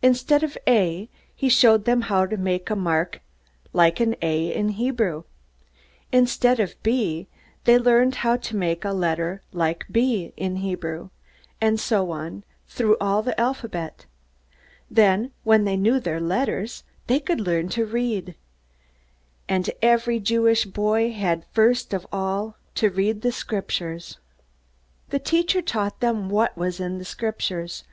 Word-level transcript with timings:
Instead 0.00 0.42
of 0.42 0.56
A, 0.66 1.10
he 1.34 1.50
showed 1.50 1.84
them 1.84 2.00
how 2.08 2.24
to 2.24 2.38
make 2.38 2.70
a 2.70 2.74
mark 2.74 3.20
like 3.74 3.98
this: 3.98 4.14
[Hebrew: 4.74 5.18
a]. 5.18 6.16
Instead 6.16 6.60
of 6.60 6.82
B, 6.82 7.26
they 7.64 7.76
learned 7.76 8.14
to 8.14 8.56
make 8.56 8.80
this 8.80 8.94
letter: 8.94 9.42
[Hebrew: 9.52 9.70
b]; 9.92 11.10
and 11.60 11.78
so 11.78 12.10
on, 12.10 12.42
through 12.66 12.96
all 13.02 13.20
the 13.20 13.38
alphabet. 13.38 14.06
Then 14.90 15.32
when 15.44 15.64
they 15.64 15.76
knew 15.76 16.00
their 16.00 16.20
letters, 16.20 16.82
they 17.06 17.20
could 17.20 17.42
learn 17.42 17.68
to 17.68 17.84
read. 17.84 18.34
And 19.46 19.68
every 19.82 20.18
Jewish 20.20 20.64
boy 20.64 21.12
had 21.12 21.44
first 21.52 21.92
of 21.92 22.06
all 22.10 22.56
to 22.76 22.88
read 22.88 23.20
the 23.20 23.30
Scriptures. 23.30 24.16
The 25.10 25.18
teacher 25.18 25.60
taught 25.60 26.00
them 26.00 26.30
what 26.30 26.56
was 26.56 26.80
in 26.80 26.96
the 26.96 27.04
Scriptures. 27.04 27.84